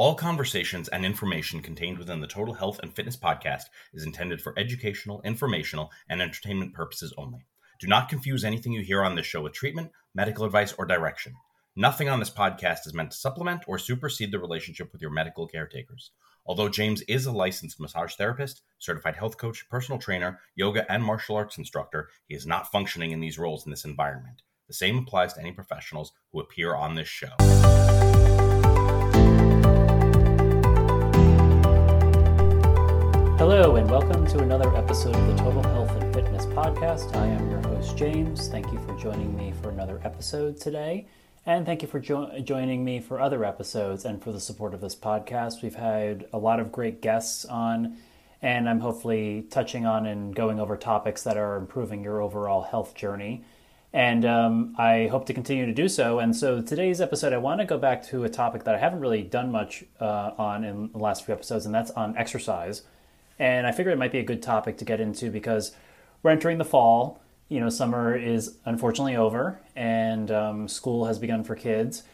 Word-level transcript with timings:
All 0.00 0.14
conversations 0.14 0.88
and 0.88 1.04
information 1.04 1.60
contained 1.60 1.98
within 1.98 2.22
the 2.22 2.26
Total 2.26 2.54
Health 2.54 2.80
and 2.82 2.90
Fitness 2.90 3.18
podcast 3.18 3.64
is 3.92 4.06
intended 4.06 4.40
for 4.40 4.58
educational, 4.58 5.20
informational, 5.26 5.90
and 6.08 6.22
entertainment 6.22 6.72
purposes 6.72 7.12
only. 7.18 7.44
Do 7.78 7.86
not 7.86 8.08
confuse 8.08 8.42
anything 8.42 8.72
you 8.72 8.80
hear 8.80 9.02
on 9.02 9.14
this 9.14 9.26
show 9.26 9.42
with 9.42 9.52
treatment, 9.52 9.90
medical 10.14 10.46
advice, 10.46 10.72
or 10.78 10.86
direction. 10.86 11.34
Nothing 11.76 12.08
on 12.08 12.18
this 12.18 12.30
podcast 12.30 12.86
is 12.86 12.94
meant 12.94 13.10
to 13.10 13.18
supplement 13.18 13.64
or 13.66 13.76
supersede 13.76 14.32
the 14.32 14.38
relationship 14.38 14.90
with 14.90 15.02
your 15.02 15.10
medical 15.10 15.46
caretakers. 15.46 16.12
Although 16.46 16.70
James 16.70 17.02
is 17.02 17.26
a 17.26 17.30
licensed 17.30 17.78
massage 17.78 18.14
therapist, 18.14 18.62
certified 18.78 19.16
health 19.16 19.36
coach, 19.36 19.68
personal 19.68 19.98
trainer, 19.98 20.40
yoga, 20.54 20.90
and 20.90 21.04
martial 21.04 21.36
arts 21.36 21.58
instructor, 21.58 22.08
he 22.26 22.34
is 22.34 22.46
not 22.46 22.72
functioning 22.72 23.10
in 23.10 23.20
these 23.20 23.38
roles 23.38 23.66
in 23.66 23.70
this 23.70 23.84
environment. 23.84 24.40
The 24.66 24.72
same 24.72 24.96
applies 24.96 25.34
to 25.34 25.40
any 25.40 25.52
professionals 25.52 26.12
who 26.32 26.40
appear 26.40 26.74
on 26.74 26.94
this 26.94 27.06
show. 27.06 27.36
Hello, 33.40 33.76
and 33.76 33.90
welcome 33.90 34.26
to 34.26 34.40
another 34.40 34.76
episode 34.76 35.16
of 35.16 35.26
the 35.26 35.34
Total 35.42 35.62
Health 35.62 35.90
and 35.92 36.12
Fitness 36.12 36.44
Podcast. 36.44 37.16
I 37.16 37.24
am 37.24 37.48
your 37.48 37.62
host, 37.62 37.96
James. 37.96 38.48
Thank 38.48 38.70
you 38.70 38.78
for 38.80 38.94
joining 38.98 39.34
me 39.34 39.54
for 39.62 39.70
another 39.70 39.98
episode 40.04 40.60
today. 40.60 41.06
And 41.46 41.64
thank 41.64 41.80
you 41.80 41.88
for 41.88 42.00
jo- 42.00 42.38
joining 42.44 42.84
me 42.84 43.00
for 43.00 43.18
other 43.18 43.42
episodes 43.46 44.04
and 44.04 44.22
for 44.22 44.30
the 44.30 44.40
support 44.40 44.74
of 44.74 44.82
this 44.82 44.94
podcast. 44.94 45.62
We've 45.62 45.74
had 45.74 46.26
a 46.34 46.38
lot 46.38 46.60
of 46.60 46.70
great 46.70 47.00
guests 47.00 47.46
on, 47.46 47.96
and 48.42 48.68
I'm 48.68 48.80
hopefully 48.80 49.46
touching 49.48 49.86
on 49.86 50.04
and 50.04 50.36
going 50.36 50.60
over 50.60 50.76
topics 50.76 51.22
that 51.22 51.38
are 51.38 51.56
improving 51.56 52.04
your 52.04 52.20
overall 52.20 52.60
health 52.60 52.94
journey. 52.94 53.42
And 53.90 54.26
um, 54.26 54.74
I 54.76 55.06
hope 55.06 55.24
to 55.28 55.32
continue 55.32 55.64
to 55.64 55.72
do 55.72 55.88
so. 55.88 56.18
And 56.18 56.36
so 56.36 56.60
today's 56.60 57.00
episode, 57.00 57.32
I 57.32 57.38
want 57.38 57.60
to 57.60 57.64
go 57.64 57.78
back 57.78 58.04
to 58.08 58.22
a 58.24 58.28
topic 58.28 58.64
that 58.64 58.74
I 58.74 58.78
haven't 58.78 59.00
really 59.00 59.22
done 59.22 59.50
much 59.50 59.82
uh, 59.98 60.32
on 60.36 60.62
in 60.62 60.92
the 60.92 60.98
last 60.98 61.24
few 61.24 61.32
episodes, 61.32 61.64
and 61.64 61.74
that's 61.74 61.90
on 61.92 62.18
exercise. 62.18 62.82
And 63.40 63.66
I 63.66 63.72
figured 63.72 63.94
it 63.94 63.98
might 63.98 64.12
be 64.12 64.18
a 64.18 64.22
good 64.22 64.42
topic 64.42 64.76
to 64.76 64.84
get 64.84 65.00
into 65.00 65.30
because 65.30 65.72
we're 66.22 66.30
entering 66.30 66.58
the 66.58 66.64
fall. 66.64 67.20
You 67.48 67.58
know, 67.58 67.70
summer 67.70 68.14
is 68.14 68.58
unfortunately 68.66 69.16
over, 69.16 69.58
and 69.74 70.30
um, 70.30 70.68
school 70.68 71.06
has 71.06 71.18
begun 71.18 71.42
for 71.42 71.56
kids 71.56 72.04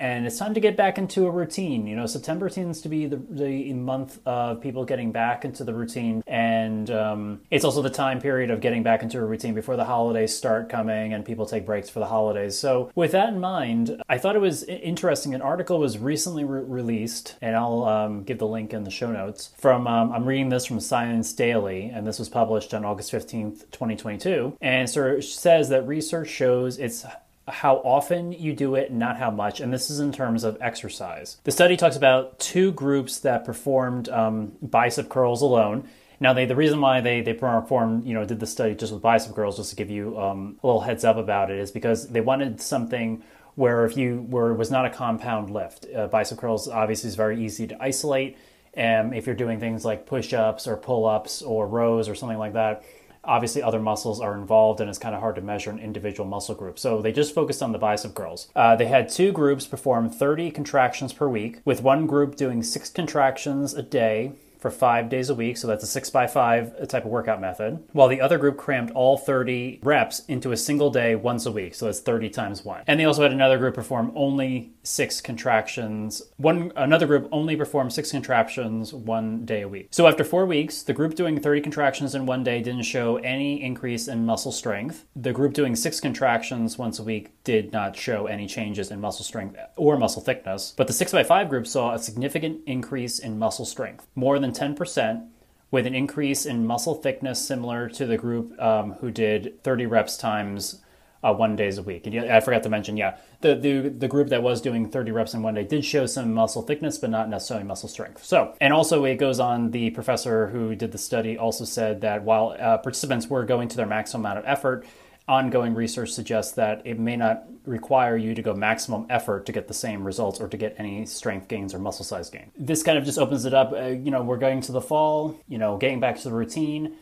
and 0.00 0.26
it's 0.26 0.38
time 0.38 0.54
to 0.54 0.60
get 0.60 0.76
back 0.76 0.96
into 0.96 1.26
a 1.26 1.30
routine. 1.30 1.86
You 1.86 1.94
know, 1.94 2.06
September 2.06 2.48
tends 2.48 2.80
to 2.80 2.88
be 2.88 3.06
the, 3.06 3.20
the 3.28 3.74
month 3.74 4.18
of 4.26 4.60
people 4.62 4.86
getting 4.86 5.12
back 5.12 5.44
into 5.44 5.62
the 5.62 5.74
routine, 5.74 6.24
and 6.26 6.90
um, 6.90 7.42
it's 7.50 7.64
also 7.66 7.82
the 7.82 7.90
time 7.90 8.18
period 8.18 8.50
of 8.50 8.62
getting 8.62 8.82
back 8.82 9.02
into 9.02 9.18
a 9.18 9.24
routine 9.24 9.52
before 9.52 9.76
the 9.76 9.84
holidays 9.84 10.34
start 10.34 10.70
coming 10.70 11.12
and 11.12 11.24
people 11.24 11.44
take 11.44 11.66
breaks 11.66 11.90
for 11.90 12.00
the 12.00 12.06
holidays. 12.06 12.58
So, 12.58 12.90
with 12.94 13.12
that 13.12 13.28
in 13.28 13.40
mind, 13.40 14.02
I 14.08 14.16
thought 14.16 14.36
it 14.36 14.40
was 14.40 14.64
interesting. 14.64 15.34
An 15.34 15.42
article 15.42 15.78
was 15.78 15.98
recently 15.98 16.44
re- 16.44 16.62
released, 16.62 17.36
and 17.42 17.54
I'll 17.54 17.84
um, 17.84 18.22
give 18.24 18.38
the 18.38 18.48
link 18.48 18.72
in 18.72 18.84
the 18.84 18.90
show 18.90 19.12
notes. 19.12 19.50
From 19.58 19.86
um, 19.86 20.12
I'm 20.12 20.24
reading 20.24 20.48
this 20.48 20.64
from 20.64 20.80
Science 20.80 21.32
Daily, 21.34 21.90
and 21.94 22.06
this 22.06 22.18
was 22.18 22.30
published 22.30 22.72
on 22.72 22.86
August 22.86 23.12
15th, 23.12 23.70
2022, 23.70 24.56
and 24.62 24.88
so 24.88 25.04
it 25.04 25.22
says 25.22 25.68
that 25.68 25.86
research 25.86 26.28
shows 26.28 26.78
it's 26.78 27.04
how 27.50 27.76
often 27.76 28.32
you 28.32 28.52
do 28.52 28.74
it, 28.74 28.92
not 28.92 29.18
how 29.18 29.30
much. 29.30 29.60
And 29.60 29.72
this 29.72 29.90
is 29.90 30.00
in 30.00 30.12
terms 30.12 30.44
of 30.44 30.56
exercise. 30.60 31.38
The 31.44 31.52
study 31.52 31.76
talks 31.76 31.96
about 31.96 32.38
two 32.38 32.72
groups 32.72 33.18
that 33.20 33.44
performed 33.44 34.08
um, 34.08 34.52
bicep 34.62 35.08
curls 35.08 35.42
alone. 35.42 35.88
Now, 36.22 36.34
they, 36.34 36.44
the 36.44 36.56
reason 36.56 36.80
why 36.80 37.00
they, 37.00 37.22
they 37.22 37.32
performed, 37.32 38.04
you 38.04 38.12
know, 38.12 38.26
did 38.26 38.40
the 38.40 38.46
study 38.46 38.74
just 38.74 38.92
with 38.92 39.02
bicep 39.02 39.34
curls, 39.34 39.56
just 39.56 39.70
to 39.70 39.76
give 39.76 39.90
you 39.90 40.18
um, 40.20 40.58
a 40.62 40.66
little 40.66 40.82
heads 40.82 41.04
up 41.04 41.16
about 41.16 41.50
it, 41.50 41.58
is 41.58 41.70
because 41.70 42.08
they 42.08 42.20
wanted 42.20 42.60
something 42.60 43.22
where 43.54 43.84
if 43.84 43.96
you 43.96 44.26
were 44.28 44.54
was 44.54 44.70
not 44.70 44.86
a 44.86 44.90
compound 44.90 45.50
lift. 45.50 45.86
Uh, 45.94 46.06
bicep 46.06 46.38
curls 46.38 46.68
obviously 46.68 47.08
is 47.08 47.14
very 47.14 47.42
easy 47.44 47.66
to 47.66 47.82
isolate. 47.82 48.36
And 48.74 49.14
if 49.14 49.26
you're 49.26 49.34
doing 49.34 49.58
things 49.58 49.84
like 49.84 50.06
push-ups 50.06 50.68
or 50.68 50.76
pull-ups 50.76 51.42
or 51.42 51.66
rows 51.66 52.08
or 52.08 52.14
something 52.14 52.38
like 52.38 52.52
that, 52.52 52.84
obviously 53.30 53.62
other 53.62 53.78
muscles 53.78 54.20
are 54.20 54.34
involved 54.34 54.80
and 54.80 54.90
it's 54.90 54.98
kind 54.98 55.14
of 55.14 55.20
hard 55.20 55.36
to 55.36 55.40
measure 55.40 55.70
an 55.70 55.78
individual 55.78 56.28
muscle 56.28 56.54
group. 56.54 56.78
So 56.78 57.00
they 57.00 57.12
just 57.12 57.32
focused 57.32 57.62
on 57.62 57.70
the 57.70 57.78
bicep 57.78 58.12
curls. 58.12 58.48
Uh, 58.56 58.74
they 58.74 58.86
had 58.86 59.08
two 59.08 59.30
groups 59.30 59.66
perform 59.66 60.10
30 60.10 60.50
contractions 60.50 61.12
per 61.12 61.28
week, 61.28 61.60
with 61.64 61.80
one 61.80 62.06
group 62.06 62.34
doing 62.34 62.64
six 62.64 62.90
contractions 62.90 63.72
a 63.72 63.82
day 63.82 64.32
for 64.60 64.70
five 64.70 65.08
days 65.08 65.30
a 65.30 65.34
week. 65.34 65.56
So 65.56 65.66
that's 65.66 65.84
a 65.84 65.86
six 65.86 66.10
by 66.10 66.26
five 66.26 66.88
type 66.88 67.04
of 67.04 67.10
workout 67.10 67.40
method. 67.40 67.82
While 67.92 68.08
the 68.08 68.20
other 68.20 68.38
group 68.38 68.56
crammed 68.56 68.90
all 68.92 69.16
30 69.16 69.80
reps 69.82 70.20
into 70.26 70.52
a 70.52 70.56
single 70.56 70.90
day 70.90 71.14
once 71.14 71.46
a 71.46 71.52
week. 71.52 71.74
So 71.74 71.86
that's 71.86 72.00
30 72.00 72.30
times 72.30 72.64
one. 72.64 72.82
And 72.86 72.98
they 72.98 73.04
also 73.04 73.22
had 73.22 73.32
another 73.32 73.58
group 73.58 73.74
perform 73.74 74.12
only 74.14 74.72
six 74.82 75.20
contractions. 75.20 76.22
One 76.36 76.72
another 76.76 77.06
group 77.06 77.28
only 77.32 77.56
performed 77.56 77.92
six 77.92 78.10
contractions 78.10 78.92
one 78.92 79.44
day 79.44 79.62
a 79.62 79.68
week. 79.68 79.88
So 79.90 80.06
after 80.06 80.24
four 80.24 80.46
weeks, 80.46 80.82
the 80.82 80.92
group 80.92 81.14
doing 81.14 81.40
30 81.40 81.60
contractions 81.60 82.14
in 82.14 82.26
one 82.26 82.44
day 82.44 82.60
didn't 82.62 82.82
show 82.82 83.16
any 83.16 83.62
increase 83.62 84.08
in 84.08 84.26
muscle 84.26 84.52
strength. 84.52 85.06
The 85.16 85.32
group 85.32 85.52
doing 85.52 85.76
six 85.76 86.00
contractions 86.00 86.78
once 86.78 86.98
a 86.98 87.02
week 87.02 87.30
did 87.44 87.72
not 87.72 87.96
show 87.96 88.26
any 88.26 88.46
changes 88.46 88.90
in 88.90 89.00
muscle 89.00 89.24
strength 89.24 89.58
or 89.76 89.96
muscle 89.96 90.22
thickness. 90.22 90.74
But 90.76 90.86
the 90.86 90.92
six 90.92 91.12
by 91.12 91.24
five 91.24 91.48
group 91.48 91.66
saw 91.66 91.94
a 91.94 91.98
significant 91.98 92.60
increase 92.66 93.18
in 93.18 93.38
muscle 93.38 93.64
strength, 93.64 94.06
more 94.14 94.38
than 94.38 94.49
10%, 94.52 95.26
with 95.70 95.86
an 95.86 95.94
increase 95.94 96.46
in 96.46 96.66
muscle 96.66 96.94
thickness 96.94 97.44
similar 97.44 97.88
to 97.90 98.06
the 98.06 98.16
group 98.16 98.60
um, 98.60 98.92
who 98.94 99.10
did 99.10 99.62
30 99.62 99.86
reps 99.86 100.16
times 100.16 100.80
uh, 101.22 101.32
one 101.32 101.54
days 101.54 101.78
a 101.78 101.82
week. 101.82 102.06
And 102.06 102.18
I 102.30 102.40
forgot 102.40 102.62
to 102.62 102.68
mention, 102.68 102.96
yeah, 102.96 103.18
the, 103.40 103.54
the 103.54 103.88
the 103.90 104.08
group 104.08 104.28
that 104.28 104.42
was 104.42 104.60
doing 104.60 104.88
30 104.88 105.10
reps 105.12 105.34
in 105.34 105.42
one 105.42 105.54
day 105.54 105.64
did 105.64 105.84
show 105.84 106.06
some 106.06 106.32
muscle 106.32 106.62
thickness, 106.62 106.98
but 106.98 107.10
not 107.10 107.28
necessarily 107.28 107.66
muscle 107.66 107.88
strength. 107.88 108.24
So, 108.24 108.56
and 108.60 108.72
also 108.72 109.04
it 109.04 109.16
goes 109.16 109.38
on. 109.38 109.70
The 109.70 109.90
professor 109.90 110.48
who 110.48 110.74
did 110.74 110.92
the 110.92 110.98
study 110.98 111.36
also 111.36 111.64
said 111.64 112.00
that 112.00 112.22
while 112.22 112.56
uh, 112.58 112.78
participants 112.78 113.28
were 113.28 113.44
going 113.44 113.68
to 113.68 113.76
their 113.76 113.86
maximum 113.86 114.24
amount 114.24 114.38
of 114.38 114.44
effort, 114.46 114.86
ongoing 115.30 115.74
research 115.74 116.10
suggests 116.10 116.52
that 116.52 116.82
it 116.84 116.98
may 116.98 117.16
not 117.16 117.44
require 117.64 118.16
you 118.16 118.34
to 118.34 118.42
go 118.42 118.52
maximum 118.52 119.06
effort 119.08 119.46
to 119.46 119.52
get 119.52 119.68
the 119.68 119.74
same 119.74 120.02
results 120.02 120.40
or 120.40 120.48
to 120.48 120.56
get 120.56 120.74
any 120.76 121.06
strength 121.06 121.46
gains 121.46 121.72
or 121.72 121.78
muscle 121.78 122.04
size 122.04 122.28
gain. 122.28 122.50
This 122.58 122.82
kind 122.82 122.98
of 122.98 123.04
just 123.04 123.16
opens 123.16 123.44
it 123.44 123.54
up. 123.54 123.72
Uh, 123.72 123.86
you 123.86 124.10
know, 124.10 124.22
we're 124.22 124.38
going 124.38 124.60
to 124.62 124.72
the 124.72 124.80
fall, 124.80 125.38
you 125.46 125.56
know, 125.56 125.76
getting 125.76 126.00
back 126.00 126.16
to 126.18 126.24
the 126.24 126.34
routine. 126.34 126.96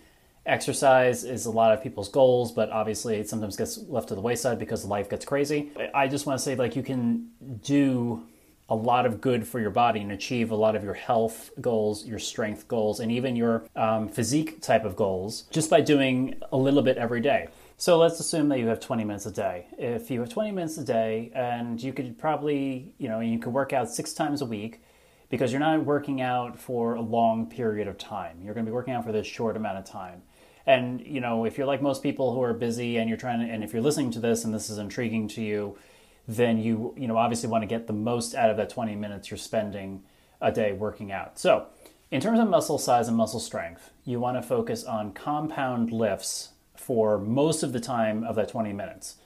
Exercise 0.45 1.25
is 1.25 1.47
a 1.47 1.51
lot 1.51 1.73
of 1.73 1.83
people's 1.83 2.11
goals, 2.11 2.53
but 2.53 2.71
obviously 2.71 3.17
it 3.17 3.29
sometimes 3.31 3.57
gets 3.57 3.79
left 3.89 4.09
to 4.09 4.15
the 4.15 4.21
wayside 4.21 4.59
because 4.59 4.85
life 4.85 5.09
gets 5.09 5.25
crazy. 5.25 5.71
I 5.95 6.07
just 6.07 6.27
want 6.27 6.39
to 6.39 6.45
say, 6.45 6.55
like, 6.55 6.77
you 6.77 6.83
can 6.83 7.31
do 7.63 8.27
a 8.69 8.75
lot 8.75 9.07
of 9.07 9.23
good 9.23 9.47
for 9.47 9.59
your 9.59 9.71
body 9.71 10.01
and 10.01 10.13
achieve 10.13 10.51
a 10.51 10.55
lot 10.55 10.77
of 10.77 10.85
your 10.85 10.95
health 10.95 11.51
goals, 11.61 12.05
your 12.05 12.19
strength 12.19 12.69
goals, 12.69 13.01
and 13.01 13.11
even 13.11 13.35
your 13.35 13.65
um, 13.75 14.09
physique 14.09 14.61
type 14.61 14.85
of 14.85 14.95
goals 14.97 15.45
just 15.51 15.71
by 15.71 15.81
doing 15.81 16.35
a 16.53 16.57
little 16.57 16.83
bit 16.83 16.99
every 16.99 17.21
day. 17.21 17.49
So 17.81 17.97
let's 17.97 18.19
assume 18.19 18.49
that 18.49 18.59
you 18.59 18.67
have 18.67 18.81
20 18.81 19.05
minutes 19.05 19.25
a 19.27 19.31
day. 19.31 19.69
If 19.79 20.11
you 20.11 20.19
have 20.19 20.29
20 20.29 20.51
minutes 20.51 20.77
a 20.79 20.85
day 20.85 21.31
and 21.33 21.81
you 21.81 21.93
could 21.93 22.19
probably, 22.19 22.93
you 22.99 23.09
know, 23.09 23.21
you 23.21 23.39
could 23.39 23.53
work 23.53 23.73
out 23.73 23.89
six 23.89 24.13
times 24.13 24.43
a 24.43 24.45
week 24.45 24.83
because 25.29 25.53
you're 25.53 25.61
not 25.61 25.85
working 25.85 26.21
out 26.21 26.59
for 26.59 26.95
a 26.95 27.01
long 27.01 27.47
period 27.47 27.87
of 27.87 27.97
time. 27.97 28.41
You're 28.43 28.53
going 28.53 28.67
to 28.67 28.71
be 28.73 28.75
working 28.75 28.95
out 28.95 29.05
for 29.05 29.13
this 29.13 29.29
short 29.29 29.57
amount 29.57 29.79
of 29.79 29.85
time. 29.85 30.23
And, 30.67 31.01
you 31.07 31.21
know, 31.21 31.45
if 31.45 31.57
you're 31.57 31.69
like 31.69 31.81
most 31.81 32.03
people 32.03 32.35
who 32.35 32.43
are 32.43 32.53
busy 32.53 32.97
and 32.97 33.09
you're 33.09 33.17
trying 33.17 33.47
to, 33.47 33.53
and 33.53 33.63
if 33.63 33.73
you're 33.73 33.81
listening 33.81 34.11
to 34.11 34.19
this 34.19 34.45
and 34.45 34.53
this 34.53 34.71
is 34.71 34.79
intriguing 34.79 35.29
to 35.29 35.41
you, 35.41 35.79
then 36.27 36.59
you, 36.59 36.93
you 36.97 37.07
know, 37.07 37.17
obviously 37.17 37.49
want 37.49 37.63
to 37.63 37.69
get 37.69 37.87
the 37.87 37.93
most 37.93 38.35
out 38.35 38.51
of 38.51 38.57
that 38.57 38.71
20 38.71 38.97
minutes 38.97 39.31
you're 39.31 39.39
spending 39.39 40.03
a 40.41 40.51
day 40.51 40.73
working 40.73 41.13
out. 41.13 41.39
So, 41.39 41.69
in 42.11 42.21
terms 42.21 42.41
of 42.41 42.49
muscle 42.49 42.79
size 42.79 43.07
and 43.07 43.17
muscle 43.17 43.39
strength, 43.39 43.93
you 44.05 44.19
want 44.19 44.37
to 44.37 44.43
focus 44.43 44.83
on 44.83 45.13
compound 45.13 45.93
lifts 45.93 46.55
for 46.79 47.19
most 47.19 47.63
of 47.63 47.73
the 47.73 47.81
time 47.81 48.25
of 48.25 48.37
that 48.37 48.49
20 48.49 48.73
minutes. 48.73 49.17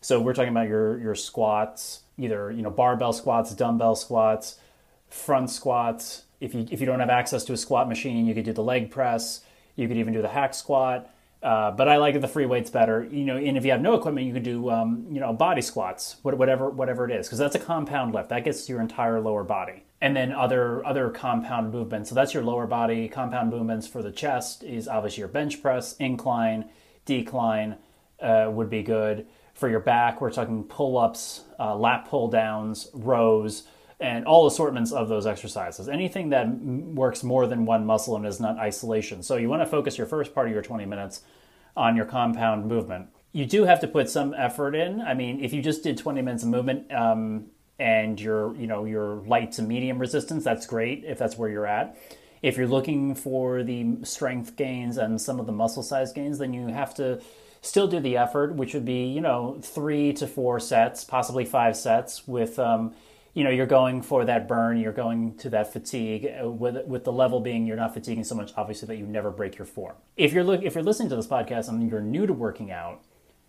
So 0.00 0.20
we're 0.20 0.34
talking 0.34 0.50
about 0.50 0.68
your 0.68 0.98
your 0.98 1.14
squats, 1.14 2.00
either 2.18 2.52
you 2.52 2.62
know 2.62 2.70
barbell 2.70 3.12
squats, 3.12 3.54
dumbbell 3.54 3.96
squats, 3.96 4.58
front 5.08 5.50
squats. 5.50 6.22
If 6.40 6.54
you 6.54 6.66
if 6.70 6.80
you 6.80 6.86
don't 6.86 7.00
have 7.00 7.10
access 7.10 7.44
to 7.44 7.52
a 7.52 7.56
squat 7.56 7.88
machine, 7.88 8.26
you 8.26 8.34
could 8.34 8.44
do 8.44 8.52
the 8.52 8.62
leg 8.62 8.90
press. 8.90 9.40
You 9.74 9.88
could 9.88 9.96
even 9.96 10.12
do 10.12 10.22
the 10.22 10.28
hack 10.28 10.54
squat. 10.54 11.10
Uh, 11.40 11.70
but 11.70 11.88
I 11.88 11.98
like 11.98 12.20
the 12.20 12.26
free 12.26 12.46
weights 12.46 12.70
better. 12.70 13.06
You 13.10 13.24
know, 13.24 13.36
and 13.36 13.56
if 13.56 13.64
you 13.64 13.70
have 13.70 13.80
no 13.80 13.94
equipment, 13.94 14.26
you 14.26 14.32
could 14.32 14.42
do 14.42 14.70
um, 14.70 15.06
you 15.10 15.20
know 15.20 15.32
body 15.32 15.62
squats, 15.62 16.16
whatever 16.22 16.68
whatever 16.68 17.08
it 17.08 17.12
is, 17.12 17.26
because 17.26 17.38
that's 17.38 17.54
a 17.54 17.60
compound 17.60 18.14
lift. 18.14 18.28
That 18.28 18.44
gets 18.44 18.66
to 18.66 18.72
your 18.72 18.80
entire 18.80 19.20
lower 19.20 19.44
body, 19.44 19.84
and 20.00 20.16
then 20.16 20.32
other 20.32 20.84
other 20.84 21.10
compound 21.10 21.72
movements. 21.72 22.08
So 22.08 22.14
that's 22.14 22.34
your 22.34 22.42
lower 22.42 22.66
body 22.66 23.08
compound 23.08 23.50
movements 23.50 23.86
for 23.86 24.02
the 24.02 24.10
chest 24.10 24.64
is 24.64 24.88
obviously 24.88 25.20
your 25.20 25.28
bench 25.28 25.62
press, 25.62 25.94
incline, 25.96 26.68
decline 27.08 27.76
uh, 28.20 28.48
would 28.52 28.70
be 28.70 28.82
good. 28.82 29.26
For 29.54 29.68
your 29.68 29.80
back, 29.80 30.20
we're 30.20 30.30
talking 30.30 30.62
pull 30.62 30.98
ups, 30.98 31.44
uh, 31.58 31.74
lat 31.74 32.06
pull 32.08 32.28
downs, 32.28 32.88
rows, 32.92 33.64
and 33.98 34.24
all 34.24 34.46
assortments 34.46 34.92
of 34.92 35.08
those 35.08 35.26
exercises. 35.26 35.88
Anything 35.88 36.28
that 36.28 36.46
m- 36.46 36.94
works 36.94 37.24
more 37.24 37.48
than 37.48 37.64
one 37.64 37.84
muscle 37.84 38.14
and 38.14 38.24
is 38.24 38.38
not 38.38 38.56
isolation. 38.58 39.22
So 39.22 39.36
you 39.36 39.48
want 39.48 39.62
to 39.62 39.66
focus 39.66 39.98
your 39.98 40.06
first 40.06 40.32
part 40.34 40.46
of 40.46 40.52
your 40.52 40.62
20 40.62 40.86
minutes 40.86 41.22
on 41.76 41.96
your 41.96 42.04
compound 42.04 42.66
movement. 42.66 43.08
You 43.32 43.46
do 43.46 43.64
have 43.64 43.80
to 43.80 43.88
put 43.88 44.08
some 44.08 44.34
effort 44.34 44.76
in. 44.76 45.00
I 45.00 45.14
mean, 45.14 45.42
if 45.42 45.52
you 45.52 45.60
just 45.60 45.82
did 45.82 45.98
20 45.98 46.22
minutes 46.22 46.44
of 46.44 46.50
movement, 46.50 46.92
um, 46.92 47.46
and 47.80 48.20
you're 48.20 48.56
you 48.56 48.66
know 48.66 48.84
you're 48.84 49.16
light 49.26 49.52
to 49.52 49.62
medium 49.62 49.98
resistance, 49.98 50.44
that's 50.44 50.66
great 50.66 51.04
if 51.04 51.18
that's 51.18 51.38
where 51.38 51.48
you're 51.48 51.66
at. 51.66 51.96
If 52.42 52.56
you're 52.56 52.68
looking 52.68 53.14
for 53.14 53.62
the 53.62 53.98
strength 54.04 54.56
gains 54.56 54.96
and 54.96 55.20
some 55.20 55.40
of 55.40 55.46
the 55.46 55.52
muscle 55.52 55.82
size 55.82 56.12
gains, 56.12 56.38
then 56.38 56.52
you 56.52 56.68
have 56.68 56.94
to 56.94 57.20
still 57.60 57.88
do 57.88 58.00
the 58.00 58.16
effort, 58.16 58.54
which 58.54 58.74
would 58.74 58.84
be 58.84 59.06
you 59.06 59.20
know 59.20 59.58
three 59.62 60.12
to 60.14 60.26
four 60.26 60.60
sets, 60.60 61.04
possibly 61.04 61.44
five 61.44 61.76
sets 61.76 62.26
with. 62.26 62.58
Um, 62.58 62.94
you 63.34 63.44
know, 63.44 63.50
you're 63.50 63.66
going 63.66 64.02
for 64.02 64.24
that 64.24 64.48
burn, 64.48 64.78
you're 64.78 64.90
going 64.90 65.36
to 65.36 65.50
that 65.50 65.72
fatigue, 65.72 66.28
uh, 66.42 66.48
with 66.50 66.84
with 66.86 67.04
the 67.04 67.12
level 67.12 67.38
being 67.40 67.66
you're 67.66 67.76
not 67.76 67.94
fatiguing 67.94 68.24
so 68.24 68.34
much, 68.34 68.52
obviously, 68.56 68.86
that 68.88 68.96
you 68.96 69.06
never 69.06 69.30
break 69.30 69.56
your 69.56 69.66
form. 69.66 69.94
If 70.16 70.32
you're 70.32 70.42
look, 70.42 70.62
if 70.62 70.74
you're 70.74 70.82
listening 70.82 71.08
to 71.10 71.16
this 71.16 71.28
podcast 71.28 71.68
and 71.68 71.88
you're 71.88 72.00
new 72.00 72.26
to 72.26 72.32
working 72.32 72.72
out, 72.72 73.04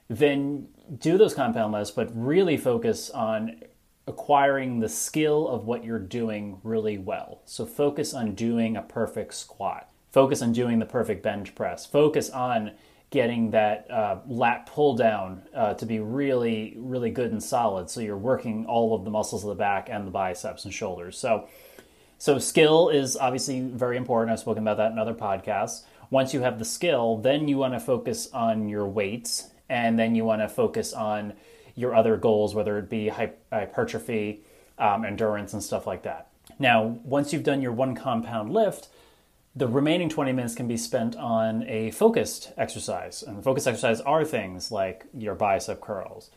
then 0.08 0.68
do 1.00 1.18
those 1.18 1.34
compound 1.34 1.74
lifts, 1.74 1.92
but 1.92 2.10
really 2.14 2.58
focus 2.58 3.10
on 3.10 3.62
acquiring 4.10 4.80
the 4.80 4.90
skill 4.90 5.48
of 5.48 5.66
what 5.66 5.84
you're 5.86 6.00
doing 6.00 6.60
really 6.64 6.98
well. 6.98 7.42
So 7.46 7.66
focus 7.66 8.14
on 8.14 8.34
doing 8.34 8.76
a 8.76 8.82
perfect 8.82 9.36
squat. 9.36 9.90
Focus 10.12 10.42
on 10.42 10.52
doing 10.52 10.80
the 10.80 10.86
perfect 10.86 11.22
bench 11.22 11.54
press. 11.54 11.86
Focus 11.86 12.30
on 12.32 12.72
getting 13.12 13.52
that 13.52 13.90
uh, 13.90 14.18
lat 14.28 14.66
pull 14.66 14.96
down 14.96 15.44
uh, 15.56 15.74
to 15.76 15.86
be 15.86 16.00
really, 16.00 16.76
really 16.78 17.12
good 17.12 17.32
and 17.32 17.42
solid. 17.42 17.90
So 17.90 18.02
you're 18.02 18.18
working 18.18 18.66
all 18.66 18.96
of 18.96 19.04
the 19.06 19.12
muscles 19.12 19.44
of 19.44 19.50
the 19.50 19.56
back 19.56 19.90
and 19.90 20.06
the 20.06 20.12
biceps 20.12 20.66
and 20.66 20.74
shoulders. 20.74 21.18
So, 21.18 21.48
so 22.18 22.40
skill 22.40 22.90
is 22.90 23.16
obviously 23.16 23.62
very 23.62 23.98
important. 23.98 24.32
I've 24.32 24.40
spoken 24.40 24.64
about 24.64 24.78
that 24.78 24.92
in 24.92 25.00
other 25.00 25.14
podcasts. 25.14 25.84
Once 26.10 26.34
you 26.34 26.42
have 26.42 26.58
the 26.58 26.66
skill, 26.66 27.18
then 27.18 27.48
you 27.48 27.58
want 27.58 27.74
to 27.76 27.80
focus 27.80 28.30
on 28.34 28.68
your 28.68 28.88
weights, 28.88 29.52
and 29.70 29.98
then 30.00 30.16
you 30.16 30.26
want 30.26 30.42
to 30.42 30.50
focus 30.50 30.94
on 30.94 31.34
your 31.80 31.96
other 31.96 32.18
goals, 32.18 32.54
whether 32.54 32.78
it 32.78 32.90
be 32.90 33.08
hypertrophy, 33.08 34.42
um, 34.78 35.06
endurance, 35.06 35.54
and 35.54 35.64
stuff 35.64 35.88
like 35.88 36.04
that. 36.04 36.28
Now, 36.60 37.00
once 37.06 37.32
you've 37.32 37.44
done 37.44 37.62
your 37.62 37.72
one 37.72 37.96
compound 37.96 38.52
lift, 38.52 38.90
the 39.56 39.68
remaining 39.68 40.10
20 40.10 40.34
minutes 40.34 40.56
can 40.56 40.68
be 40.68 40.76
spent 40.76 41.16
on 41.16 41.64
a 41.68 41.92
focused 41.92 42.52
exercise. 42.58 43.24
And 43.24 43.42
focused 43.42 43.66
exercise 43.66 44.02
are 44.02 44.26
things 44.26 44.74
like 44.74 45.06
your 45.14 45.36
bicep 45.36 45.80
curls, 45.80 46.32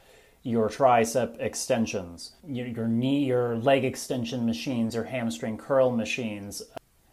your 0.44 0.69
tricep 0.69 1.41
extensions, 1.41 2.35
your, 2.47 2.87
knee, 2.87 3.25
your 3.25 3.56
leg 3.56 3.85
extension 3.85 4.47
machines, 4.47 4.95
your 4.95 5.05
hamstring 5.05 5.59
curl 5.59 5.91
machines. 5.91 6.62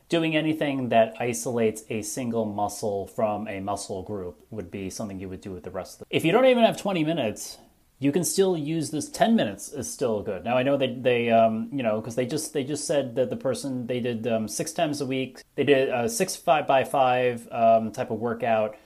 Doing 0.07 0.35
anything 0.35 0.89
that 0.89 1.15
isolates 1.19 1.83
a 1.89 2.03
single 2.03 2.45
muscle 2.45 3.07
from 3.07 3.47
a 3.47 3.59
muscle 3.59 4.03
group 4.03 4.45
would 4.51 4.69
be 4.69 4.91
something 4.91 5.19
you 5.19 5.29
would 5.29 5.41
do 5.41 5.51
with 5.51 5.63
the 5.63 5.71
rest 5.71 5.95
of 5.95 6.01
it. 6.01 6.15
If 6.15 6.25
you 6.25 6.31
don't 6.31 6.45
even 6.45 6.63
have 6.63 6.77
20 6.77 7.03
minutes, 7.03 7.57
you 8.01 8.13
can 8.13 8.23
still 8.23 8.57
use 8.57 8.91
this 8.91 9.09
10 9.09 9.35
minutes 9.35 9.73
is 9.73 9.91
still 9.91 10.21
good. 10.21 10.45
Now 10.45 10.57
i 10.57 10.63
know 10.63 10.77
they, 10.77 10.93
they 10.93 11.29
um, 11.29 11.69
you 11.71 11.83
know 11.83 11.99
because 11.99 12.15
they 12.15 12.25
just 12.25 12.53
they 12.53 12.63
just 12.63 12.87
said 12.87 13.15
that 13.15 13.29
the 13.29 13.35
person 13.35 13.85
they 13.87 13.99
did 13.99 14.25
um, 14.25 14.47
six 14.47 14.71
times 14.71 15.01
a 15.01 15.05
week. 15.05 15.43
They 15.55 15.65
did 15.65 15.89
a 15.89 16.07
six 16.07 16.35
five 16.35 16.65
by 16.65 16.85
five 16.85 17.47
um, 17.51 17.91
type 17.91 18.09
of 18.09 18.19
workout 18.19 18.77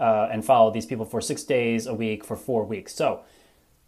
uh, 0.00 0.28
and 0.32 0.44
followed 0.44 0.74
these 0.74 0.86
people 0.86 1.04
for 1.04 1.20
six 1.20 1.44
days 1.44 1.86
a 1.86 1.94
week 1.94 2.24
for 2.24 2.36
four 2.36 2.64
weeks. 2.64 2.92
So 2.94 3.22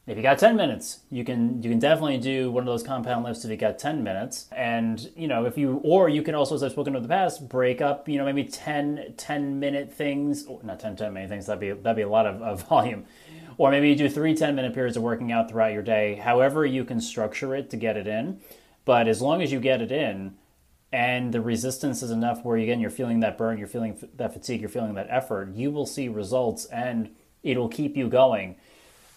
if 0.07 0.17
you 0.17 0.23
got 0.23 0.39
10 0.39 0.57
minutes 0.57 1.01
you 1.11 1.23
can 1.23 1.63
you 1.63 1.69
can 1.69 1.79
definitely 1.79 2.17
do 2.17 2.51
one 2.51 2.63
of 2.63 2.67
those 2.67 2.83
compound 2.83 3.25
lifts 3.25 3.45
if 3.45 3.51
you 3.51 3.57
got 3.57 3.81
10 3.81 4.05
minutes. 4.05 4.47
And 4.53 5.11
you 5.17 5.27
know 5.27 5.45
if 5.45 5.59
you 5.59 5.81
or 5.83 6.09
you 6.09 6.23
can 6.23 6.37
also 6.37 6.55
as 6.55 6.63
i've 6.63 6.71
spoken 6.71 6.95
of 6.95 7.03
the 7.03 7.09
past 7.09 7.49
break 7.49 7.81
up 7.81 8.09
you 8.09 8.17
know 8.17 8.25
maybe 8.25 8.45
10 8.45 9.15
10 9.17 9.59
minute 9.59 9.93
things 9.93 10.47
not 10.63 10.79
10 10.79 10.95
10 10.95 11.13
minute 11.13 11.29
things 11.29 11.47
that'd 11.47 11.61
be 11.61 11.73
that'd 11.73 11.97
be 11.97 12.03
a 12.03 12.09
lot 12.09 12.27
of, 12.27 12.41
of 12.43 12.63
volume 12.69 13.05
or 13.59 13.71
maybe 13.71 13.91
you 13.91 13.97
do 13.97 14.09
three 14.09 14.35
10 14.35 14.55
minute 14.55 14.73
periods 14.73 14.97
of 14.97 15.03
working 15.03 15.31
out 15.31 15.51
throughout 15.51 15.73
your 15.73 15.83
day, 15.83 16.15
however 16.15 16.65
you 16.65 16.85
can 16.85 17.01
structure 17.01 17.55
it 17.55 17.69
to 17.71 17.77
get 17.77 17.97
it 17.97 18.07
in. 18.07 18.41
But 18.85 19.07
as 19.07 19.21
long 19.21 19.43
as 19.43 19.53
you 19.53 19.61
get 19.61 19.83
it 19.83 19.93
in 19.93 20.37
and 20.91 21.35
the 21.35 21.43
resistance 21.43 22.03
is 22.03 22.11
enough 22.11 22.45
where 22.45 22.57
again 22.57 22.81
you're 22.81 22.89
feeling 22.89 23.21
that 23.21 23.37
burn, 23.37 23.59
you're 23.59 23.67
feeling 23.67 23.99
that 24.17 24.33
fatigue, 24.33 24.61
you're 24.61 24.71
feeling 24.71 24.95
that 24.95 25.09
effort, 25.11 25.51
you 25.55 25.71
will 25.71 25.85
see 25.85 26.09
results 26.09 26.65
and 26.67 27.11
it'll 27.43 27.69
keep 27.69 27.97
you 27.97 28.09
going. 28.09 28.57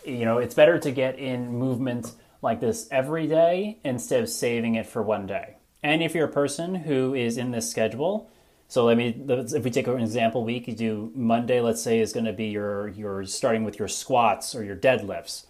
You 0.04 0.26
know, 0.26 0.40
it's 0.40 0.56
better 0.56 0.80
to 0.80 0.92
get 0.92 1.18
in 1.20 1.56
movement 1.56 2.14
like 2.42 2.60
this 2.60 2.88
every 2.92 3.28
day 3.28 3.78
instead 3.84 4.24
of 4.24 4.30
saving 4.30 4.76
it 4.76 4.88
for 4.88 5.04
one 5.04 5.28
day. 5.28 5.58
And 5.84 6.02
if 6.02 6.16
you're 6.16 6.28
a 6.28 6.32
person 6.32 6.76
who 6.76 7.14
is 7.14 7.38
in 7.38 7.52
this 7.52 7.70
schedule, 7.70 8.30
so 8.72 8.86
let 8.86 8.96
me 8.96 9.14
if 9.28 9.66
we 9.66 9.70
take 9.70 9.88
an 9.88 10.00
example 10.00 10.46
week, 10.46 10.66
you 10.66 10.74
do 10.74 11.12
Monday. 11.14 11.60
Let's 11.60 11.82
say 11.82 12.00
is 12.00 12.14
going 12.14 12.26
to 12.26 12.32
be 12.32 12.46
your 12.46 12.88
your 12.88 13.26
starting 13.26 13.66
with 13.66 13.78
your 13.78 13.90
squats 13.90 14.56
or 14.56 14.64
your 14.64 14.78
deadlifts, 14.78 15.46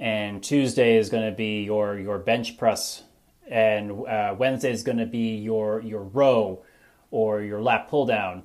and 0.00 0.42
Tuesday 0.42 0.96
is 0.96 1.08
going 1.08 1.30
to 1.30 1.36
be 1.36 1.62
your 1.62 1.96
your 1.96 2.18
bench 2.18 2.58
press, 2.58 3.04
and 3.48 3.92
uh, 4.08 4.34
Wednesday 4.36 4.72
is 4.72 4.82
going 4.82 4.98
to 4.98 5.06
be 5.06 5.36
your 5.36 5.80
your 5.80 6.02
row 6.02 6.64
or 7.12 7.40
your 7.40 7.62
lat 7.62 7.86
pull 7.86 8.04
down 8.04 8.42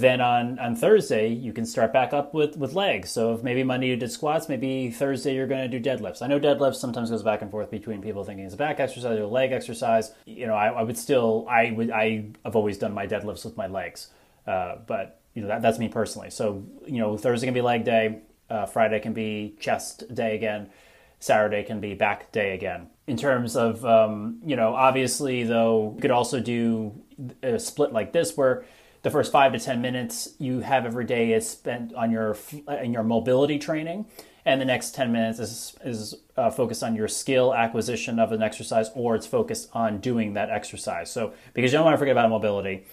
then 0.00 0.22
on, 0.22 0.58
on 0.58 0.74
Thursday, 0.74 1.28
you 1.28 1.52
can 1.52 1.66
start 1.66 1.92
back 1.92 2.14
up 2.14 2.32
with, 2.32 2.56
with 2.56 2.72
legs. 2.72 3.10
So 3.10 3.34
if 3.34 3.42
maybe 3.42 3.62
Monday 3.62 3.88
you 3.88 3.96
did 3.96 4.10
squats, 4.10 4.48
maybe 4.48 4.90
Thursday 4.90 5.34
you're 5.34 5.46
going 5.46 5.70
to 5.70 5.78
do 5.78 5.90
deadlifts. 5.90 6.22
I 6.22 6.28
know 6.28 6.40
deadlifts 6.40 6.76
sometimes 6.76 7.10
goes 7.10 7.22
back 7.22 7.42
and 7.42 7.50
forth 7.50 7.70
between 7.70 8.00
people 8.00 8.24
thinking 8.24 8.46
it's 8.46 8.54
a 8.54 8.56
back 8.56 8.80
exercise 8.80 9.18
or 9.18 9.24
a 9.24 9.26
leg 9.26 9.52
exercise. 9.52 10.12
You 10.24 10.46
know, 10.46 10.54
I, 10.54 10.68
I 10.68 10.82
would 10.82 10.96
still, 10.96 11.46
I 11.46 11.72
would, 11.72 11.90
I 11.90 12.30
have 12.42 12.56
always 12.56 12.78
done 12.78 12.94
my 12.94 13.06
deadlifts 13.06 13.44
with 13.44 13.58
my 13.58 13.66
legs. 13.66 14.08
Uh, 14.46 14.76
but, 14.86 15.20
you 15.34 15.42
know, 15.42 15.48
that, 15.48 15.60
that's 15.60 15.78
me 15.78 15.88
personally. 15.88 16.30
So, 16.30 16.64
you 16.86 16.98
know, 16.98 17.18
Thursday 17.18 17.46
can 17.46 17.52
be 17.54 17.60
leg 17.60 17.84
day. 17.84 18.20
Uh, 18.48 18.64
Friday 18.64 18.98
can 18.98 19.12
be 19.12 19.56
chest 19.60 20.14
day 20.14 20.34
again. 20.34 20.70
Saturday 21.18 21.64
can 21.64 21.80
be 21.80 21.92
back 21.92 22.32
day 22.32 22.54
again. 22.54 22.88
In 23.06 23.18
terms 23.18 23.56
of, 23.56 23.84
um, 23.84 24.40
you 24.42 24.56
know, 24.56 24.74
obviously 24.74 25.44
though, 25.44 25.92
you 25.96 26.00
could 26.00 26.10
also 26.10 26.40
do 26.40 26.98
a 27.42 27.58
split 27.58 27.92
like 27.92 28.12
this 28.12 28.38
where 28.38 28.64
the 29.02 29.10
first 29.10 29.32
five 29.32 29.52
to 29.52 29.58
ten 29.58 29.80
minutes 29.80 30.34
you 30.38 30.60
have 30.60 30.86
every 30.86 31.04
day 31.04 31.32
is 31.32 31.48
spent 31.48 31.92
on 31.94 32.10
your 32.10 32.36
in 32.80 32.92
your 32.92 33.02
mobility 33.02 33.58
training, 33.58 34.06
and 34.44 34.60
the 34.60 34.64
next 34.64 34.94
ten 34.94 35.12
minutes 35.12 35.38
is 35.38 35.76
is 35.84 36.14
uh, 36.36 36.50
focused 36.50 36.82
on 36.82 36.94
your 36.94 37.08
skill 37.08 37.54
acquisition 37.54 38.18
of 38.18 38.32
an 38.32 38.42
exercise, 38.42 38.90
or 38.94 39.14
it's 39.14 39.26
focused 39.26 39.68
on 39.74 39.98
doing 39.98 40.34
that 40.34 40.50
exercise. 40.50 41.10
So 41.10 41.32
because 41.52 41.72
you 41.72 41.78
don't 41.78 41.84
want 41.84 41.94
to 41.94 41.98
forget 41.98 42.12
about 42.12 42.30
mobility, 42.30 42.84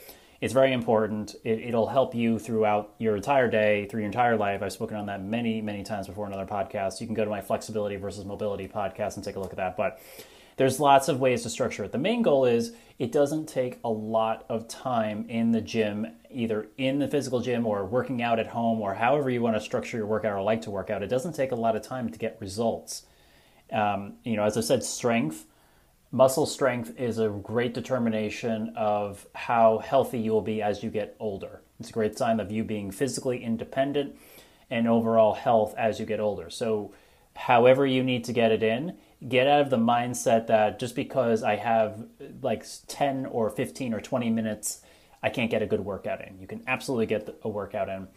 it's 0.42 0.54
very 0.54 0.74
important. 0.74 1.36
It, 1.44 1.74
will 1.74 1.88
help 1.88 2.16
you 2.16 2.40
throughout 2.40 2.96
your 2.98 3.16
entire 3.16 3.50
day, 3.50 3.86
through 3.86 4.02
your 4.02 4.08
entire 4.08 4.36
life. 4.36 4.64
I've 4.64 4.74
spoken 4.74 4.98
on 4.98 5.06
that 5.08 5.24
many 5.24 5.62
many 5.62 5.84
times 5.84 6.08
before 6.08 6.26
in 6.26 6.34
other 6.34 6.48
podcasts. 6.48 7.00
You 7.00 7.06
can 7.06 7.14
go 7.14 7.24
to 7.24 7.30
my 7.30 7.42
flexibility 7.42 7.98
versus 7.98 8.26
mobility 8.26 8.68
podcast 8.68 9.16
and 9.16 9.24
take 9.24 9.36
a 9.36 9.40
look 9.40 9.52
at 9.52 9.58
that, 9.58 9.78
but 9.78 10.00
there's 10.60 10.78
lots 10.78 11.08
of 11.08 11.22
ways 11.22 11.44
to 11.44 11.50
structure 11.50 11.86
it. 11.86 11.94
The 11.94 11.98
main 11.98 12.22
goal 12.22 12.44
is 12.44 12.74
it 12.98 13.14
doesn't 13.14 13.48
take 13.48 13.80
a 13.86 13.90
lot 13.90 14.46
of 14.50 14.68
time 14.68 15.26
in 15.30 15.54
the 15.54 15.62
gym, 15.62 16.06
either 16.30 16.68
in 16.78 17.00
the 17.00 17.08
physical 17.08 17.40
gym 17.40 17.66
or 17.66 17.86
working 17.86 18.22
out 18.22 18.40
at 18.40 18.48
home 18.48 18.82
or 18.82 18.94
however 18.94 19.30
you 19.30 19.42
want 19.42 19.56
to 19.56 19.62
structure 19.62 19.96
your 19.96 20.06
workout 20.06 20.34
or 20.34 20.42
like 20.42 20.64
to 20.64 20.70
work 20.70 20.90
out. 20.90 21.02
It 21.02 21.08
doesn't 21.08 21.32
take 21.32 21.54
a 21.54 21.56
lot 21.56 21.78
of 21.78 21.82
time 21.82 22.10
to 22.10 22.20
get 22.20 22.36
results. 22.42 23.04
Um, 23.72 24.16
you 24.26 24.36
know, 24.36 24.44
as 24.44 24.58
I 24.58 24.60
said, 24.60 24.84
strength, 24.84 25.46
muscle 26.12 26.46
strength 26.46 27.00
is 27.00 27.20
a 27.20 27.30
great 27.30 27.74
determination 27.74 28.74
of 28.76 29.26
how 29.34 29.78
healthy 29.78 30.20
you 30.20 30.34
will 30.34 30.42
be 30.42 30.62
as 30.62 30.84
you 30.84 30.90
get 30.90 31.16
older. 31.22 31.62
It's 31.80 31.90
a 31.90 31.94
great 31.94 32.18
sign 32.18 32.42
of 32.42 32.52
you 32.52 32.66
being 32.66 32.92
physically 32.92 33.42
independent 33.42 34.18
and 34.70 34.90
overall 34.90 35.36
health 35.36 35.74
as 35.78 36.02
you 36.02 36.06
get 36.06 36.20
older. 36.20 36.50
So, 36.50 36.94
however 37.34 37.86
you 37.86 38.04
need 38.04 38.26
to 38.26 38.34
get 38.34 38.52
it 38.52 38.62
in, 38.62 38.98
get 39.28 39.48
out 39.48 39.62
of 39.62 39.70
the 39.70 39.78
mindset 39.78 40.48
that 40.48 40.80
just 40.80 40.96
because 40.96 41.44
I 41.44 41.56
have 41.56 42.06
like 42.42 42.66
10 42.88 43.26
or 43.26 43.50
15 43.50 43.94
or 43.94 44.00
20 44.00 44.30
minutes, 44.30 44.82
I 45.22 45.30
can't 45.30 45.52
get 45.52 45.62
a 45.62 45.66
good 45.66 45.82
workout 45.82 46.26
in. 46.26 46.40
You 46.40 46.48
can 46.48 46.64
absolutely 46.68 47.08
get 47.08 47.38
a 47.44 47.50
workout 47.50 47.90
in. 47.90 48.08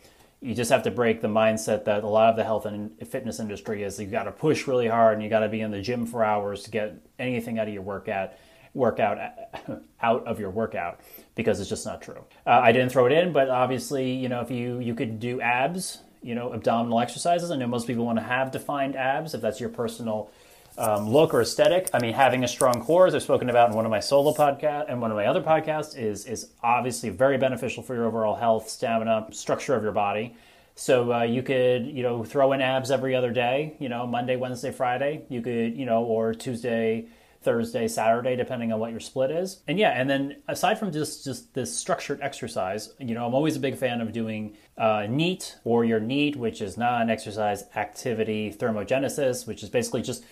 You 0.41 0.55
just 0.55 0.71
have 0.71 0.85
to 0.85 0.91
break 0.91 1.21
the 1.21 1.29
mindset 1.29 1.85
that 1.85 2.05
a 2.05 2.09
lot 2.09 2.31
of 2.31 2.37
the 2.37 2.45
health 2.45 2.67
and 2.67 2.97
fitness 3.09 3.41
industry 3.41 3.83
is 3.83 3.99
You've 3.99 4.11
got 4.11 4.25
to 4.25 4.33
push 4.33 4.67
really 4.67 4.89
hard 4.89 5.15
and 5.15 5.23
you 5.23 5.31
got 5.31 5.41
to 5.41 5.49
be 5.49 5.61
in 5.61 5.71
the 5.71 5.81
gym 5.81 6.07
for 6.07 6.25
hours 6.25 6.65
to 6.65 6.71
get 6.71 6.97
anything 7.19 7.59
out 7.59 7.69
of 7.69 7.75
your 7.75 7.83
workout 7.83 8.33
workout 8.75 9.19
out 10.03 10.27
of 10.27 10.41
your 10.41 10.51
workout 10.51 11.01
because 11.35 11.61
it's 11.61 11.69
just 11.69 11.85
not 11.85 12.01
true. 12.03 12.25
Uh, 12.47 12.61
I 12.63 12.73
didn't 12.73 12.91
throw 12.91 13.07
it 13.07 13.13
in, 13.13 13.33
but 13.33 13.51
obviously, 13.51 14.13
you 14.13 14.29
know, 14.29 14.41
if 14.41 14.51
you 14.51 14.79
you 14.79 14.95
could 14.95 15.21
do 15.21 15.41
abs, 15.41 15.99
you 16.23 16.35
know, 16.35 16.53
abdominal 16.53 17.01
exercises. 17.01 17.51
I 17.51 17.57
know 17.57 17.67
most 17.67 17.87
people 17.87 18.07
want 18.07 18.19
to 18.19 18.25
have 18.25 18.51
defined 18.51 18.97
abs 18.97 19.35
if 19.35 19.41
that's 19.41 19.61
your 19.61 19.69
personal 19.69 20.31
um, 20.79 21.09
look 21.09 21.35
or 21.35 21.43
aesthetic. 21.43 21.91
I 21.93 21.99
mean, 21.99 22.15
having 22.15 22.45
a 22.45 22.49
strong 22.49 22.83
core, 22.83 23.07
as 23.07 23.15
I've 23.15 23.23
spoken 23.23 23.51
about 23.51 23.71
in 23.71 23.77
one 23.77 23.85
of 23.85 23.91
my 23.91 24.01
solo 24.01 24.33
podcasts 24.33 24.87
and 24.89 25.01
one 25.01 25.11
of 25.11 25.17
my 25.17 25.27
other 25.27 25.43
podcasts, 25.43 25.97
is 25.97 26.25
is 26.27 26.51
obviously 26.63 27.11
very 27.11 27.39
beneficial 27.39 27.83
for 27.83 27.95
your 27.95 28.07
overall 28.07 28.37
health, 28.37 28.69
stamina, 28.69 29.27
structure 29.31 29.75
of 29.75 29.83
your 29.83 29.93
body. 29.93 30.35
So 30.75 31.13
uh, 31.13 31.23
you 31.25 31.43
could, 31.43 31.87
you 31.87 32.03
know, 32.03 32.25
throw 32.25 32.53
in 32.53 32.63
abs 32.63 32.91
every 32.91 33.15
other 33.15 33.31
day. 33.31 33.77
You 33.79 33.89
know, 33.89 34.07
Monday, 34.07 34.37
Wednesday, 34.37 34.73
Friday. 34.73 35.25
You 35.29 35.43
could, 35.43 35.77
you 35.77 35.85
know, 35.85 36.03
or 36.03 36.33
Tuesday, 36.33 37.09
Thursday, 37.43 37.89
Saturday, 37.89 38.37
depending 38.37 38.73
on 38.73 38.81
what 38.81 38.91
your 38.91 39.01
split 39.01 39.31
is. 39.31 39.63
And 39.69 39.79
yeah, 39.79 39.91
and 39.91 40.09
then 40.09 40.37
aside 40.49 40.79
from 40.79 40.91
just 40.91 41.25
just 41.25 41.53
this 41.55 41.77
structured 41.77 42.21
exercise, 42.23 42.95
you 42.99 43.15
know, 43.15 43.27
I'm 43.27 43.35
always 43.35 43.57
a 43.57 43.61
big 43.61 43.77
fan 43.77 44.01
of 44.01 44.13
doing 44.13 44.57
uh, 44.79 45.07
NEAT 45.09 45.57
or 45.65 45.85
your 45.85 46.01
NEAT, 46.01 46.37
which 46.37 46.63
is 46.63 46.79
non-exercise 46.79 47.65
activity 47.77 48.55
thermogenesis, 48.57 49.47
which 49.47 49.63
is 49.63 49.69
basically 49.69 50.03
just 50.03 50.25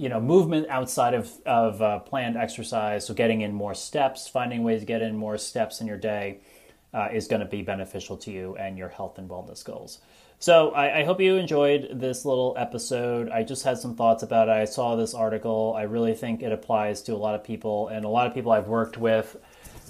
you 0.00 0.08
know, 0.08 0.18
movement 0.18 0.66
outside 0.70 1.12
of, 1.12 1.30
of 1.44 1.82
uh, 1.82 1.98
planned 1.98 2.34
exercise, 2.34 3.06
so 3.06 3.12
getting 3.12 3.42
in 3.42 3.52
more 3.52 3.74
steps, 3.74 4.26
finding 4.26 4.62
ways 4.62 4.80
to 4.80 4.86
get 4.86 5.02
in 5.02 5.14
more 5.14 5.36
steps 5.36 5.82
in 5.82 5.86
your 5.86 5.98
day 5.98 6.38
uh, 6.94 7.08
is 7.12 7.28
going 7.28 7.40
to 7.40 7.46
be 7.46 7.60
beneficial 7.60 8.16
to 8.16 8.30
you 8.30 8.56
and 8.56 8.78
your 8.78 8.88
health 8.88 9.18
and 9.18 9.28
wellness 9.28 9.62
goals. 9.62 9.98
So 10.38 10.70
I, 10.70 11.00
I, 11.00 11.04
hope 11.04 11.20
you 11.20 11.36
enjoyed 11.36 12.00
this 12.00 12.24
little 12.24 12.54
episode. 12.56 13.28
I 13.28 13.42
just 13.42 13.62
had 13.62 13.76
some 13.76 13.94
thoughts 13.94 14.22
about 14.22 14.48
it. 14.48 14.52
I 14.52 14.64
saw 14.64 14.96
this 14.96 15.12
article. 15.12 15.74
I 15.76 15.82
really 15.82 16.14
think 16.14 16.42
it 16.42 16.50
applies 16.50 17.02
to 17.02 17.12
a 17.12 17.18
lot 17.18 17.34
of 17.34 17.44
people 17.44 17.88
and 17.88 18.06
a 18.06 18.08
lot 18.08 18.26
of 18.26 18.32
people 18.32 18.52
I've 18.52 18.68
worked 18.68 18.96
with, 18.96 19.36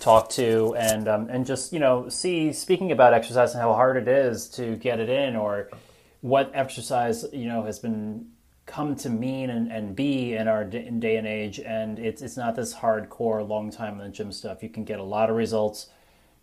talked 0.01 0.33
to, 0.33 0.75
and 0.77 1.07
um, 1.07 1.29
and 1.31 1.47
just 1.47 1.73
you 1.73 1.79
know 1.79 2.09
see 2.09 2.53
speaking 2.53 2.91
about 2.91 3.15
exercise 3.15 3.53
and 3.53 3.63
how 3.63 3.75
hard 3.75 3.97
it 3.97 4.09
is 4.09 4.49
to 4.57 4.75
get 4.75 4.99
it 4.99 5.09
in, 5.09 5.37
or 5.37 5.71
what 6.21 6.51
exercise 6.53 7.25
you 7.33 7.47
know 7.47 7.63
has 7.63 7.79
been 7.79 8.27
come 8.71 8.97
to 8.97 9.11
mean 9.11 9.51
and, 9.51 9.71
and 9.71 9.97
be 9.97 10.35
in 10.35 10.49
our 10.49 10.65
day, 10.65 10.89
day 10.91 11.17
and 11.17 11.27
age. 11.27 11.59
And 11.61 11.99
it's 11.99 12.23
it's 12.23 12.37
not 12.37 12.57
this 12.57 12.75
hardcore 12.75 13.47
long 13.47 13.71
time 13.71 14.01
in 14.01 14.07
the 14.07 14.09
gym 14.09 14.33
stuff. 14.33 14.63
You 14.63 14.69
can 14.69 14.85
get 14.85 15.01
a 15.01 15.05
lot 15.05 15.31
of 15.31 15.37
results 15.37 15.89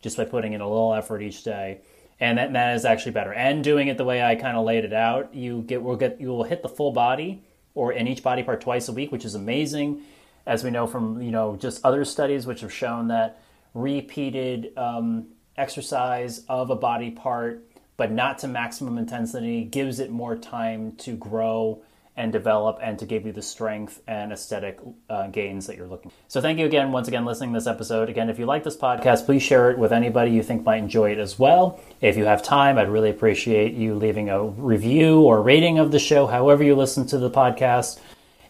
just 0.01 0.17
by 0.17 0.25
putting 0.25 0.53
in 0.53 0.61
a 0.61 0.67
little 0.67 0.93
effort 0.93 1.21
each 1.21 1.43
day 1.43 1.79
and 2.19 2.37
that, 2.37 2.53
that 2.53 2.75
is 2.75 2.85
actually 2.85 3.11
better. 3.11 3.33
And 3.33 3.63
doing 3.63 3.87
it 3.87 3.97
the 3.97 4.03
way 4.03 4.23
I 4.23 4.35
kind 4.35 4.57
of 4.57 4.65
laid 4.65 4.85
it 4.85 4.93
out, 4.93 5.33
you 5.33 5.61
get 5.61 5.81
will 5.81 5.95
get 5.95 6.19
you 6.19 6.29
will 6.29 6.43
hit 6.43 6.61
the 6.61 6.69
full 6.69 6.91
body 6.91 7.43
or 7.75 7.93
in 7.93 8.07
each 8.07 8.23
body 8.23 8.43
part 8.43 8.61
twice 8.61 8.87
a 8.87 8.93
week, 8.93 9.11
which 9.11 9.25
is 9.25 9.35
amazing, 9.35 10.01
as 10.45 10.63
we 10.63 10.71
know 10.71 10.87
from 10.87 11.21
you 11.21 11.31
know 11.31 11.55
just 11.55 11.83
other 11.85 12.03
studies 12.05 12.47
which 12.47 12.61
have 12.61 12.73
shown 12.73 13.09
that 13.09 13.39
repeated 13.73 14.75
um, 14.77 15.27
exercise 15.57 16.43
of 16.49 16.69
a 16.71 16.75
body 16.75 17.11
part, 17.11 17.63
but 17.97 18.11
not 18.11 18.39
to 18.39 18.47
maximum 18.47 18.97
intensity, 18.97 19.63
gives 19.63 19.99
it 19.99 20.09
more 20.09 20.35
time 20.35 20.93
to 20.93 21.15
grow 21.15 21.81
and 22.17 22.33
develop 22.33 22.79
and 22.81 22.97
to 22.97 23.05
give 23.05 23.25
you 23.25 23.31
the 23.31 23.41
strength 23.41 24.01
and 24.07 24.33
aesthetic 24.33 24.79
uh, 25.09 25.27
gains 25.27 25.67
that 25.67 25.77
you're 25.77 25.87
looking 25.87 26.09
for. 26.09 26.17
So 26.27 26.41
thank 26.41 26.57
you 26.57 26.65
again, 26.65 26.91
once 26.91 27.07
again, 27.07 27.23
listening 27.25 27.53
to 27.53 27.59
this 27.59 27.67
episode. 27.67 28.09
Again, 28.09 28.29
if 28.29 28.39
you 28.39 28.45
like 28.47 28.63
this 28.63 28.75
podcast, 28.75 29.25
please 29.25 29.43
share 29.43 29.69
it 29.69 29.77
with 29.77 29.93
anybody 29.93 30.31
you 30.31 30.41
think 30.41 30.65
might 30.65 30.77
enjoy 30.77 31.11
it 31.11 31.19
as 31.19 31.37
well. 31.37 31.79
If 32.01 32.17
you 32.17 32.25
have 32.25 32.41
time, 32.41 32.79
I'd 32.79 32.89
really 32.89 33.11
appreciate 33.11 33.73
you 33.73 33.93
leaving 33.93 34.29
a 34.29 34.43
review 34.43 35.21
or 35.21 35.41
rating 35.43 35.77
of 35.77 35.91
the 35.91 35.99
show, 35.99 36.25
however 36.25 36.63
you 36.63 36.75
listen 36.75 37.05
to 37.07 37.19
the 37.19 37.29
podcast. 37.29 37.99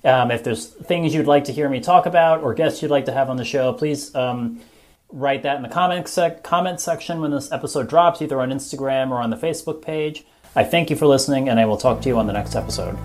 Um, 0.03 0.31
if 0.31 0.43
there's 0.43 0.67
things 0.67 1.13
you'd 1.13 1.27
like 1.27 1.43
to 1.45 1.51
hear 1.51 1.67
me 1.67 1.81
talk 1.81 2.05
about 2.05 2.41
or 2.41 2.53
guests 2.53 2.81
you'd 2.81 2.91
like 2.91 3.05
to 3.05 3.11
have 3.11 3.29
on 3.29 3.35
the 3.35 3.43
show, 3.43 3.73
please 3.73 4.15
um, 4.15 4.61
write 5.11 5.43
that 5.43 5.57
in 5.57 5.63
the 5.63 5.69
comment, 5.69 6.07
sec- 6.07 6.41
comment 6.43 6.79
section 6.79 7.19
when 7.19 7.31
this 7.31 7.51
episode 7.51 7.89
drops, 7.89 8.21
either 8.21 8.39
on 8.39 8.49
Instagram 8.49 9.11
or 9.11 9.17
on 9.17 9.29
the 9.29 9.37
Facebook 9.37 9.81
page. 9.81 10.25
I 10.55 10.63
thank 10.63 10.89
you 10.89 10.95
for 10.95 11.05
listening, 11.05 11.49
and 11.49 11.59
I 11.59 11.65
will 11.65 11.77
talk 11.77 12.01
to 12.01 12.09
you 12.09 12.17
on 12.17 12.27
the 12.27 12.33
next 12.33 12.55
episode. 12.55 12.97